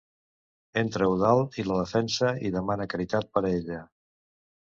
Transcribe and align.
Entra 0.81 1.09
Eudald 1.09 1.59
i 1.63 1.65
la 1.67 1.77
defensa 1.81 2.31
i 2.49 2.53
demana 2.57 2.89
caritat 2.95 3.31
per 3.37 3.45
a 3.45 3.53
ella. 3.61 3.79